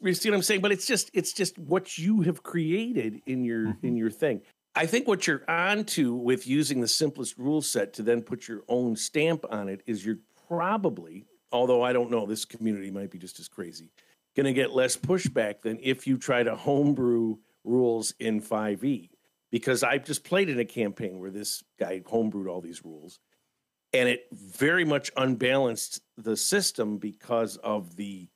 [0.02, 0.60] you see what I'm saying?
[0.60, 3.86] But it's just it's just what you have created in your mm-hmm.
[3.86, 4.42] in your thing.
[4.74, 8.62] I think what you're onto with using the simplest rule set to then put your
[8.68, 13.18] own stamp on it is you're probably, although I don't know, this community might be
[13.18, 13.90] just as crazy,
[14.36, 19.10] going to get less pushback than if you try to homebrew rules in 5e.
[19.50, 23.18] Because I've just played in a campaign where this guy homebrewed all these rules,
[23.92, 28.28] and it very much unbalanced the system because of the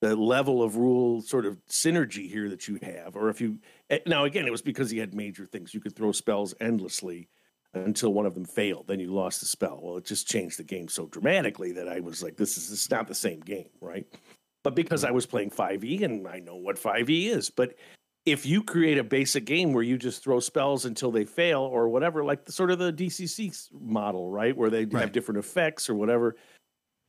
[0.00, 3.58] the level of rule sort of synergy here that you have or if you
[3.90, 5.74] eh, now again it was because he had major things.
[5.74, 7.28] You could throw spells endlessly
[7.74, 9.80] until one of them failed then you lost the spell.
[9.82, 12.82] Well it just changed the game so dramatically that i was like this is this
[12.82, 14.06] is not the same game right?
[14.62, 17.74] But because i was playing 5e and i know what 5e is but
[18.26, 21.88] if you create a basic game where you just throw spells until they fail or
[21.88, 24.56] whatever like the sort of the dcc model right?
[24.56, 25.00] Where they right.
[25.00, 26.36] have different effects or whatever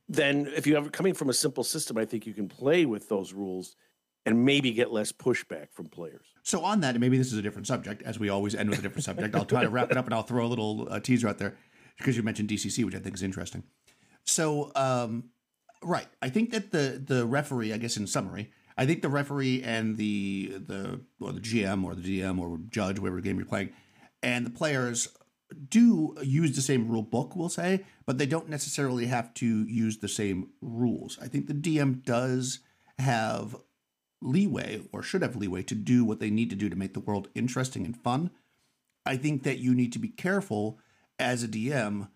[0.08, 3.08] then if you have coming from a simple system, I think you can play with
[3.08, 3.76] those rules
[4.24, 6.26] and maybe get less pushback from players.
[6.42, 8.82] So on that, maybe this is a different subject, as we always end with a
[8.82, 9.34] different subject.
[9.34, 11.56] I'll try to wrap it up and I'll throw a little uh, teaser out there
[11.98, 13.64] because you mentioned DCC, which I think is interesting.
[14.24, 15.30] So, um,
[15.82, 19.62] right, I think that the the referee, I guess in summary, I think the referee
[19.62, 23.70] and the the or the GM or the DM or judge, whatever game you're playing,
[24.22, 25.08] and the players
[25.52, 29.98] do use the same rule book, we'll say, but they don't necessarily have to use
[29.98, 31.18] the same rules.
[31.20, 32.60] I think the DM does
[32.98, 33.56] have
[34.20, 37.00] leeway or should have leeway to do what they need to do to make the
[37.00, 38.30] world interesting and fun.
[39.04, 40.78] I think that you need to be careful
[41.18, 42.08] as a DM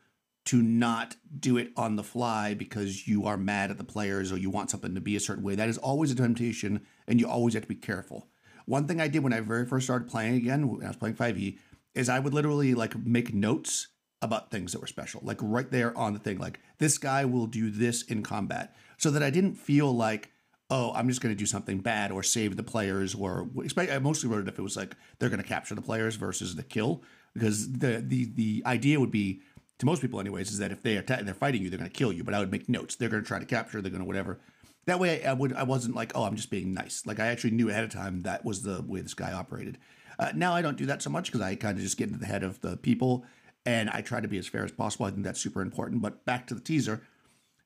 [0.46, 4.38] to not do it on the fly because you are mad at the players or
[4.38, 5.56] you want something to be a certain way.
[5.56, 8.28] That is always a temptation, and you always have to be careful.
[8.64, 11.16] One thing I did when I very first started playing again, when I was playing
[11.16, 11.58] 5e,
[11.96, 13.88] is I would literally like make notes
[14.22, 17.46] about things that were special, like right there on the thing, like this guy will
[17.46, 20.30] do this in combat, so that I didn't feel like,
[20.70, 24.28] oh, I'm just going to do something bad or save the players, or I mostly
[24.30, 27.02] wrote it if it was like they're going to capture the players versus the kill,
[27.34, 29.40] because the the the idea would be
[29.78, 31.96] to most people, anyways, is that if they attack, they're fighting you, they're going to
[31.96, 32.24] kill you.
[32.24, 32.96] But I would make notes.
[32.96, 33.82] They're going to try to capture.
[33.82, 34.40] They're going to whatever.
[34.86, 37.02] That way, I would I wasn't like, oh, I'm just being nice.
[37.04, 39.78] Like I actually knew ahead of time that was the way this guy operated.
[40.18, 42.18] Uh, now I don't do that so much because I kind of just get into
[42.18, 43.24] the head of the people
[43.66, 45.06] and I try to be as fair as possible.
[45.06, 46.00] I think that's super important.
[46.00, 47.02] But back to the teaser.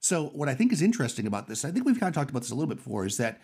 [0.01, 2.41] So, what I think is interesting about this, I think we've kind of talked about
[2.41, 3.41] this a little bit before, is that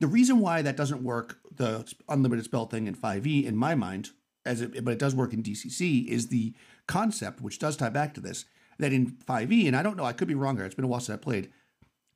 [0.00, 4.10] the reason why that doesn't work, the unlimited spell thing in 5e, in my mind,
[4.46, 6.54] as it, but it does work in DCC, is the
[6.86, 8.46] concept, which does tie back to this,
[8.78, 10.88] that in 5e, and I don't know, I could be wrong here, it's been a
[10.88, 11.50] while since I played,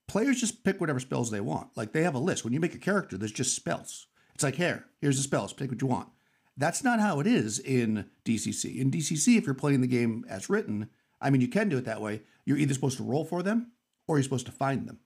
[0.09, 1.69] players just pick whatever spells they want.
[1.77, 2.45] Like they have a list.
[2.45, 4.07] When you make a character, there's just spells.
[4.35, 6.09] It's like, here, here's the spells, pick what you want.
[6.57, 8.79] That's not how it is in DCC.
[8.79, 10.89] In DCC, if you're playing the game as written,
[11.21, 12.23] I mean, you can do it that way.
[12.45, 13.73] You're either supposed to roll for them
[14.07, 14.99] or you're supposed to find them.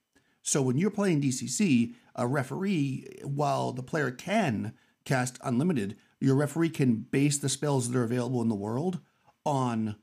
[0.43, 6.71] So when you're playing DCC, a referee, while the player can cast unlimited, your referee
[6.71, 9.01] can base the spells that are available in the world
[9.45, 9.97] on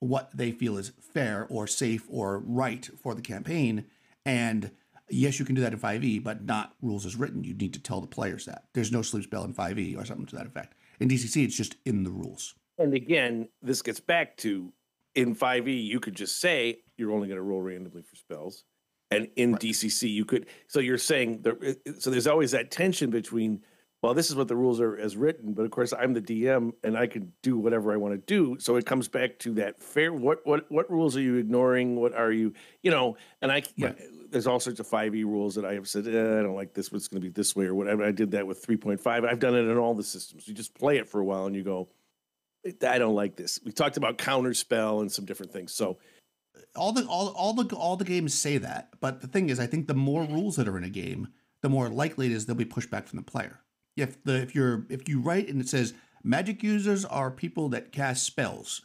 [0.00, 3.84] what they feel is fair or safe or right for the campaign.
[4.24, 4.70] And
[5.08, 7.44] yes, you can do that in 5e, but not rules as written.
[7.44, 8.64] You need to tell the players that.
[8.72, 10.74] There's no sleep spell in 5e or something to that effect.
[11.00, 12.54] In DCC, it's just in the rules.
[12.78, 14.72] And again, this gets back to
[15.14, 18.64] in 5e, you could just say you're only going to roll randomly for spells.
[19.10, 19.60] And in right.
[19.60, 20.46] DCC, you could.
[20.68, 21.56] So you're saying there.
[21.98, 23.62] So there's always that tension between
[24.02, 26.72] well, this is what the rules are as written, but of course I'm the DM
[26.82, 28.56] and I can do whatever I want to do.
[28.58, 30.12] So it comes back to that fair.
[30.12, 31.96] What what what rules are you ignoring?
[31.96, 33.18] What are you you know?
[33.42, 33.98] And I right.
[34.30, 36.72] there's all sorts of five E rules that I have said eh, I don't like
[36.72, 36.90] this.
[36.92, 38.02] It's going to be this way or whatever.
[38.02, 39.24] I did that with three point five.
[39.24, 40.48] I've done it in all the systems.
[40.48, 41.88] You just play it for a while and you go,
[42.86, 43.60] I don't like this.
[43.64, 45.74] We talked about counter spell and some different things.
[45.74, 45.98] So
[46.74, 49.66] all the all all the all the games say that, but the thing is, I
[49.66, 51.28] think the more rules that are in a game,
[51.60, 53.60] the more likely it is they'll be pushed back from the player
[54.00, 57.92] if the if you're if you write and it says magic users are people that
[57.92, 58.82] cast spells.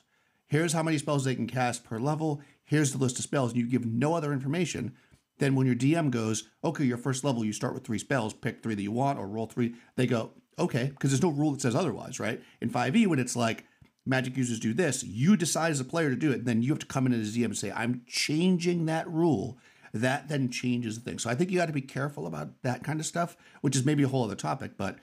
[0.47, 2.41] Here's how many spells they can cast per level.
[2.63, 4.95] Here's the list of spells, and you give no other information.
[5.37, 8.63] Then when your DM goes, okay, your first level, you start with three spells, pick
[8.63, 9.75] three that you want, or roll three.
[9.95, 12.41] They go, okay, because there's no rule that says otherwise, right?
[12.61, 13.65] In 5e, when it's like
[14.05, 16.71] magic users do this, you decide as a player to do it, and then you
[16.71, 19.57] have to come in as a DM and say, I'm changing that rule
[19.95, 21.19] that then changes the thing.
[21.19, 23.85] So I think you got to be careful about that kind of stuff, which is
[23.85, 24.97] maybe a whole other topic, but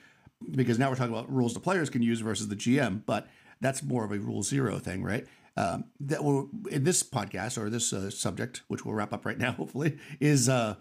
[0.50, 3.28] because now we're talking about rules the players can use versus the GM, but
[3.60, 5.26] that's more of a rule zero thing, right?
[5.56, 9.38] Um, that will in this podcast or this uh, subject, which we'll wrap up right
[9.38, 10.74] now, hopefully, is uh,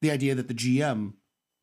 [0.00, 1.14] the idea that the GM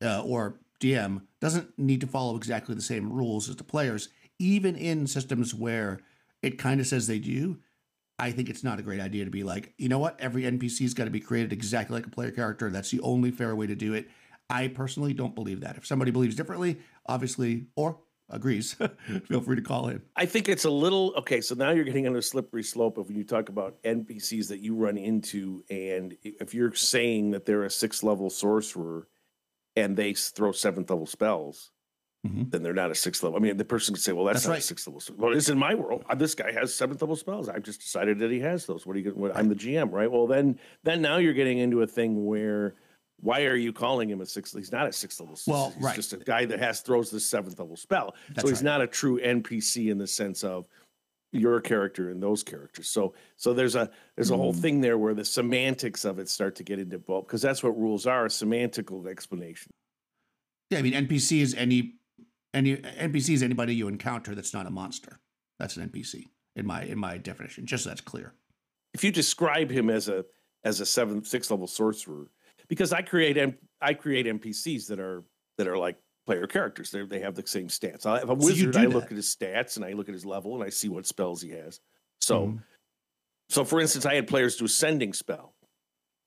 [0.02, 4.76] uh, or DM doesn't need to follow exactly the same rules as the players, even
[4.76, 6.00] in systems where
[6.42, 7.58] it kind of says they do.
[8.20, 10.92] I think it's not a great idea to be like, you know what, every NPC's
[10.92, 12.68] got to be created exactly like a player character.
[12.70, 14.10] That's the only fair way to do it.
[14.50, 15.78] I personally don't believe that.
[15.78, 18.74] If somebody believes differently, obviously, or agrees,
[19.26, 20.02] feel free to call in.
[20.16, 21.40] I think it's a little okay.
[21.40, 24.60] So now you're getting on a slippery slope of when you talk about NPCs that
[24.60, 29.08] you run into, and if you're saying that they're a six level sorcerer
[29.76, 31.70] and they throw seventh level spells,
[32.26, 32.48] mm-hmm.
[32.48, 33.38] then they're not a sixth level.
[33.38, 34.60] I mean, the person could say, "Well, that's, that's not right.
[34.60, 36.04] a sixth level." Well, it's in my world.
[36.08, 37.48] Uh, this guy has seventh level spells.
[37.48, 38.86] I've just decided that he has those.
[38.86, 39.10] What are you?
[39.10, 40.10] What, I'm the GM, right?
[40.10, 42.74] Well, then, then now you're getting into a thing where
[43.22, 44.56] why are you calling him a sixth?
[44.56, 45.38] He's not a sixth level.
[45.46, 45.94] Well, he's right.
[45.94, 48.14] just a guy that has throws the seventh level spell.
[48.30, 48.64] That's so he's right.
[48.64, 50.66] not a true NPC in the sense of
[51.32, 52.88] your character and those characters.
[52.88, 54.60] So so there's a there's a whole mm.
[54.60, 57.78] thing there where the semantics of it start to get into both because that's what
[57.78, 59.70] rules are, a semantical explanation.
[60.70, 61.94] Yeah, I mean NPC is any
[62.52, 65.20] any NPC is anybody you encounter that's not a monster.
[65.58, 66.24] That's an NPC
[66.56, 67.66] in my in my definition.
[67.66, 68.34] Just so that's clear.
[68.94, 70.24] If you describe him as a
[70.64, 72.30] as a seven six level sorcerer,
[72.68, 75.24] because I create M- I create NPCs that are
[75.58, 76.90] that are like player characters.
[76.90, 78.06] They they have the same stats.
[78.06, 78.74] I have a wizard.
[78.74, 80.88] So I look at his stats and I look at his level and I see
[80.88, 81.80] what spells he has.
[82.20, 82.56] So, mm-hmm.
[83.48, 85.54] so for instance, I had players do a sending spell.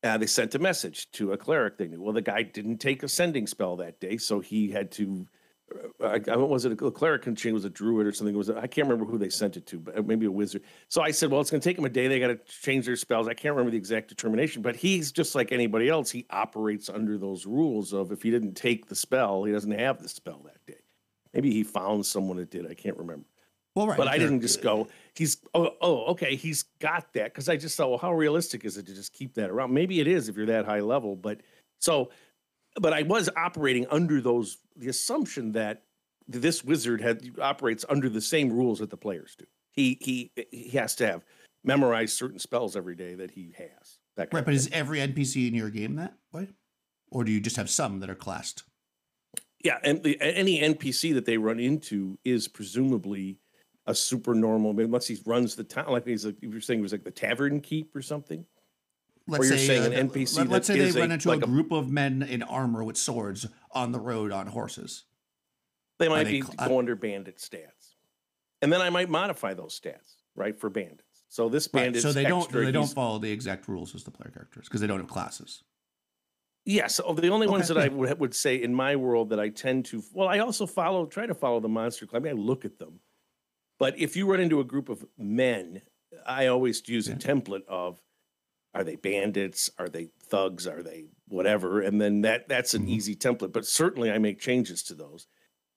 [0.04, 2.02] Uh, they sent a message to a cleric they knew.
[2.02, 5.26] Well, the guy didn't take a sending spell that day, so he had to
[6.02, 8.34] I, I was it a cleric and chain was a druid or something.
[8.34, 10.64] It was I can't remember who they sent it to, but uh, maybe a wizard.
[10.90, 12.08] So I said, well, it's going to take them a day.
[12.08, 13.28] They got to change their spells.
[13.28, 16.12] I can't remember the exact determination, but he's just like anybody else.
[16.12, 20.02] He operates under those rules of if he didn't take the spell, he doesn't have
[20.02, 20.82] the spell that day.
[21.34, 22.70] Maybe he found someone that did.
[22.70, 23.26] I can't remember.
[23.76, 23.98] Well, right.
[23.98, 24.88] But I didn't just go.
[25.16, 26.36] He's oh oh okay.
[26.36, 29.34] He's got that because I just thought, well, how realistic is it to just keep
[29.36, 29.74] that around?
[29.74, 31.42] Maybe it is if you're that high level, but
[31.80, 32.12] so
[32.80, 35.84] but I was operating under those the assumption that
[36.28, 39.46] this wizard had operates under the same rules that the players do.
[39.72, 41.26] He he he has to have
[41.64, 44.00] memorized certain spells every day that he has.
[44.16, 46.50] That right, but is every NPC in your game that way,
[47.12, 48.64] or do you just have some that are classed?
[49.64, 53.38] Yeah, and the, any NPC that they run into is presumably
[53.86, 54.78] a super normal.
[54.78, 57.12] unless he runs the town, like he's like you were saying, he was like the
[57.12, 58.46] tavern keep or something
[59.28, 60.50] let's say uh, an NPC.
[60.50, 62.98] Let, us say they run into a, like a group of men in armor with
[62.98, 65.06] swords on the road on horses.
[66.00, 67.96] They might they, be uh, go under bandit stats,
[68.62, 71.24] and then I might modify those stats right for bandits.
[71.30, 74.12] So this bandit, right, so they don't they don't follow the exact rules as the
[74.12, 75.64] player characters because they don't have classes.
[76.66, 77.52] Yes, yeah, so the only okay.
[77.52, 80.40] ones that I would, would say in my world that I tend to well, I
[80.40, 82.08] also follow try to follow the monster.
[82.14, 83.00] I mean, I look at them,
[83.80, 85.82] but if you run into a group of men,
[86.26, 87.16] I always use yeah.
[87.16, 88.02] a template of
[88.74, 89.70] are they bandits?
[89.78, 90.68] Are they thugs?
[90.68, 91.82] Are they whatever?
[91.82, 92.92] And then that that's an mm-hmm.
[92.92, 95.28] easy template but certainly i make changes to those.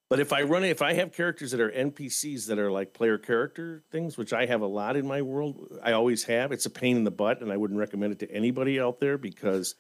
[0.09, 3.19] But if i run if i have characters that are npcs that are like player
[3.19, 6.71] character things which i have a lot in my world i always have it's a
[6.71, 9.75] pain in the butt and i wouldn't recommend it to anybody out there because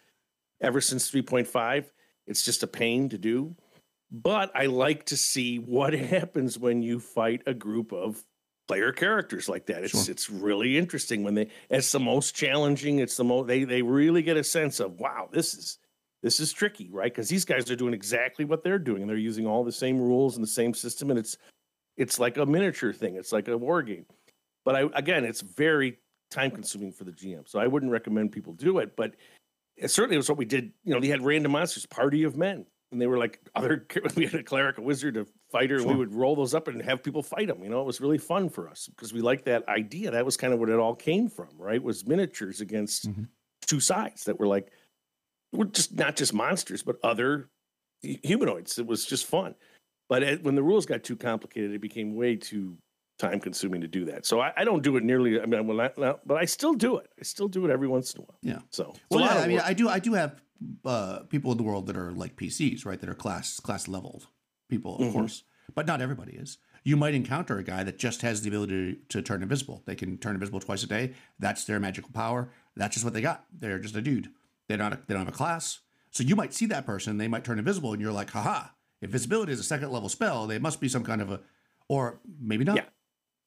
[0.61, 1.85] ever since 3.5
[2.27, 3.55] it's just a pain to do.
[4.11, 8.25] But i like to see what happens when you fight a group of
[8.67, 9.85] player characters like that.
[9.85, 10.11] It's sure.
[10.11, 12.99] it's really interesting when they it's the most challenging.
[12.99, 15.79] It's the most they they really get a sense of wow, this is
[16.23, 17.13] this is tricky, right?
[17.13, 19.99] Because these guys are doing exactly what they're doing, and they're using all the same
[19.99, 21.37] rules and the same system, and it's
[21.97, 23.17] it's like a miniature thing.
[23.17, 24.07] It's like a war game.
[24.65, 25.99] But I again, it's very
[26.31, 28.97] time consuming for the GM, so I wouldn't recommend people do it.
[28.97, 29.15] But
[29.77, 30.73] it certainly was what we did.
[30.85, 32.67] You know, they had random monsters, party of men.
[32.91, 33.87] and they were like other.
[34.17, 35.27] We had a cleric, a wizard, a
[35.57, 35.89] fighter, sure.
[35.89, 37.63] we would roll those up and have people fight them.
[37.63, 40.11] You know, it was really fun for us because we liked that idea.
[40.11, 41.83] That was kind of what it all came from, right?
[41.83, 43.25] Was miniatures against mm-hmm.
[43.67, 44.71] two sides that were like,
[45.53, 47.49] were just not just monsters, but other
[48.03, 48.79] humanoids.
[48.79, 49.55] It was just fun.
[50.09, 52.77] But it, when the rules got too complicated, it became way too
[53.19, 54.27] time consuming to do that.
[54.27, 55.41] So I, I, don't do it nearly.
[55.41, 57.09] I mean, well, not, not, but I still do it.
[57.19, 58.39] I still do it every once in a while.
[58.43, 58.59] Yeah.
[58.71, 59.89] So well, yeah, I mean, I do.
[59.89, 60.41] I do have
[60.85, 63.01] uh, people in the world that are like PCs, right?
[63.01, 64.27] That are class class leveled
[64.69, 65.13] people, of mm-hmm.
[65.13, 66.59] course, but not everybody is.
[66.85, 69.83] You might encounter a guy that just has the ability to, to turn invisible.
[69.87, 71.15] They can turn invisible twice a day.
[71.39, 72.51] That's their magical power.
[72.77, 73.45] That's just what they got.
[73.53, 74.31] They're just a dude.
[74.69, 74.93] They're not.
[74.93, 75.81] A, they don't have a class.
[76.11, 77.19] So you might see that person.
[77.19, 78.69] They might turn invisible, and you're like, haha.
[79.03, 80.47] Invisibility is a second level spell.
[80.47, 81.41] They must be some kind of a,
[81.89, 82.77] or maybe not.
[82.77, 82.85] Yeah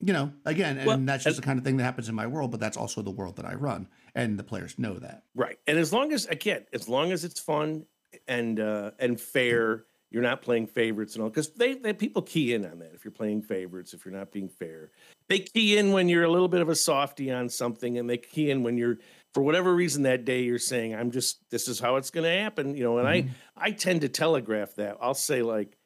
[0.02, 2.16] you know, again, and well, that's just and, the kind of thing that happens in
[2.16, 5.24] my world, but that's also the world that I run, and the players know that.
[5.36, 7.86] Right, and as long as again, as long as it's fun
[8.28, 12.54] and uh, and fair, you're not playing favorites and all, because they, they people key
[12.54, 12.92] in on that.
[12.94, 14.92] If you're playing favorites, if you're not being fair,
[15.28, 18.18] they key in when you're a little bit of a softy on something, and they
[18.18, 18.98] key in when you're
[19.34, 22.42] for whatever reason that day you're saying, "I'm just this is how it's going to
[22.42, 22.98] happen," you know.
[22.98, 23.30] And mm-hmm.
[23.58, 24.98] I I tend to telegraph that.
[25.00, 25.78] I'll say like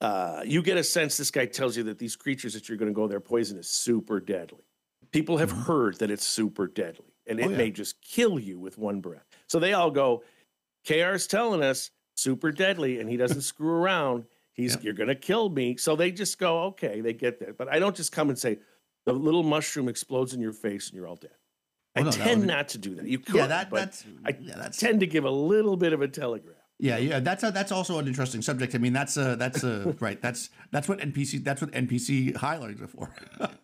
[0.00, 2.90] uh, you get a sense this guy tells you that these creatures that you're going
[2.90, 4.64] to go there poison is super deadly.
[5.12, 5.62] People have mm-hmm.
[5.62, 7.56] heard that it's super deadly and it oh, yeah.
[7.56, 9.24] may just kill you with one breath.
[9.48, 10.22] So they all go,
[10.86, 14.24] KR's telling us super deadly and he doesn't screw around.
[14.52, 15.76] He's you're going to kill me.
[15.76, 17.58] So they just go, okay, they get that.
[17.58, 18.58] But I don't just come and say
[19.04, 21.30] the little mushroom explodes in your face and you're all dead.
[21.94, 23.06] Oh, I no, tend not to do that.
[23.06, 26.02] You could, yeah, that, that's, I yeah, that's, tend to give a little bit of
[26.02, 26.55] a telegraph.
[26.78, 28.74] Yeah, yeah, that's a, that's also an interesting subject.
[28.74, 30.20] I mean, that's a that's a right.
[30.20, 33.14] That's that's what NPC that's what NPC highlighters are for.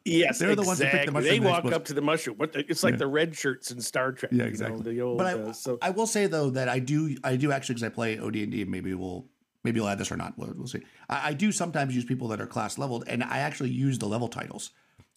[0.05, 0.55] yes, they're exactly.
[0.55, 1.31] the ones who pick the mushroom.
[1.31, 2.37] They walk up to the mushroom.
[2.39, 2.99] What the, it's like yeah.
[2.99, 4.33] the red shirts in Star Trek.
[4.33, 4.95] Yeah, exactly.
[4.95, 5.79] You know, old, but I, uh, so.
[5.83, 8.53] I will say though that I do I do actually because I play OD and
[8.53, 8.65] D.
[8.65, 9.27] Maybe we'll
[9.63, 10.39] maybe we'll add this or not.
[10.39, 10.81] We'll, we'll see.
[11.11, 14.07] I, I do sometimes use people that are class leveled, and I actually use the
[14.07, 14.71] level titles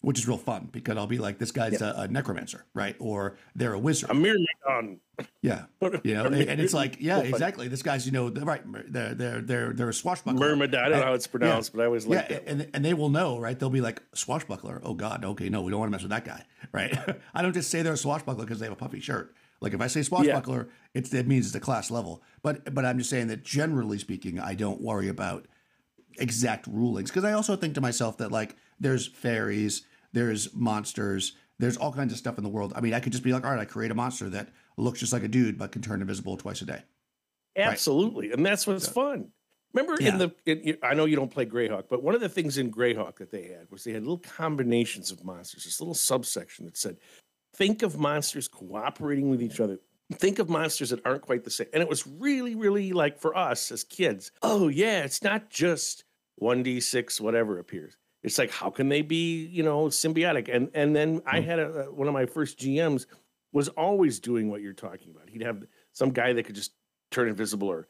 [0.05, 2.95] which is real fun because I'll be like, this guy's a, a, necromancer, right?
[2.99, 4.11] Or they're a wizard.
[4.11, 4.99] A Myrmidon.
[5.41, 5.65] Yeah,
[6.03, 7.67] you know, and, and, it's like, yeah, exactly.
[7.69, 8.61] This guy's, you know, right?
[8.91, 10.39] They're they're they're they're a swashbuckler.
[10.39, 10.79] Myrmidon.
[10.79, 12.93] I don't know how it's pronounced, yeah, but I always like yeah, and and they
[12.93, 13.57] will know, right?
[13.57, 14.79] They'll be like swashbuckler.
[14.83, 16.95] Oh God, okay, no, we don't want to mess with that guy, right?
[17.33, 19.33] I don't just say they're a swashbuckler because they have a puffy shirt.
[19.59, 20.99] Like if I say swashbuckler, yeah.
[20.99, 22.21] it's it means it's a class level.
[22.43, 25.47] But but I'm just saying that generally speaking, I don't worry about
[26.19, 29.83] exact rulings because I also think to myself that like there's fairies
[30.15, 32.73] there's monsters, there's all kinds of stuff in the world.
[32.75, 35.01] I mean, I could just be like, all right, I create a monster that looks
[35.01, 36.81] just like a dude but can turn invisible twice a day.
[37.57, 38.37] Absolutely, right.
[38.37, 39.29] and that's what's so, fun.
[39.73, 40.09] Remember yeah.
[40.09, 42.71] in the in, I know you don't play Greyhawk, but one of the things in
[42.71, 45.65] Greyhawk that they had was they had little combinations of monsters.
[45.65, 46.97] This little subsection that said,
[47.55, 49.79] "Think of monsters cooperating with each other."
[50.13, 51.67] Think of monsters that aren't quite the same.
[51.73, 56.03] And it was really, really like for us as kids, oh, yeah, it's not just
[56.39, 60.53] 1d6, whatever appears it's like how can they be you know symbiotic?
[60.53, 61.47] And and then i hmm.
[61.47, 63.05] had a, one of my first gms
[63.53, 65.29] was always doing what you're talking about.
[65.29, 66.73] He'd have some guy that could just
[67.09, 67.87] turn invisible or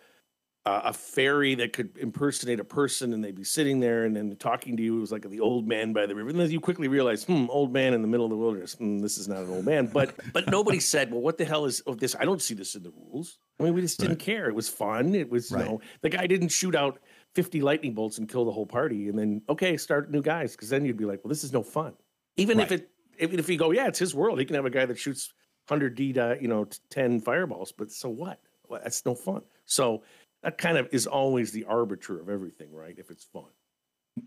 [0.68, 4.36] uh, a fairy that could impersonate a person and they'd be sitting there and then
[4.36, 4.98] talking to you.
[4.98, 6.30] It was like the old man by the river.
[6.30, 8.74] And then you quickly realize hmm old man in the middle of the wilderness.
[8.74, 9.88] Hmm, this is not an old man.
[9.88, 12.76] But but nobody said well what the hell is oh, this i don't see this
[12.76, 13.40] in the rules.
[13.60, 14.20] I mean we just didn't right.
[14.20, 14.50] care.
[14.50, 15.16] It was fun.
[15.16, 15.64] It was right.
[15.64, 17.00] you know the guy didn't shoot out
[17.36, 20.70] 50 lightning bolts and kill the whole party and then okay start new guys because
[20.70, 21.94] then you'd be like well this is no fun.
[22.38, 22.72] Even right.
[22.72, 24.86] if it even if you go yeah it's his world he can have a guy
[24.86, 25.34] that shoots
[25.68, 26.06] 100 d
[26.42, 28.40] you know 10 fireballs but so what?
[28.68, 29.44] Well, that's no fun.
[29.66, 30.02] So
[30.42, 33.52] that kind of is always the arbiter of everything right if it's fun.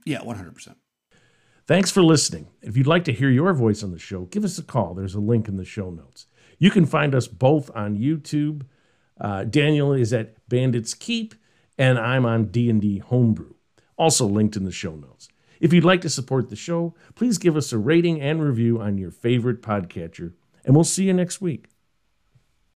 [0.04, 0.74] Yeah 100%
[1.66, 2.48] thanks for listening.
[2.62, 4.92] If you'd like to hear your voice on the show give us a call.
[4.94, 6.26] There's a link in the show notes.
[6.58, 8.66] You can find us both on youtube.
[9.18, 11.34] Uh, daniel is at bandits keep
[11.78, 13.54] and I'm on D&D Homebrew,
[13.96, 15.28] also linked in the show notes.
[15.60, 18.98] If you'd like to support the show, please give us a rating and review on
[18.98, 21.68] your favorite podcatcher, and we'll see you next week.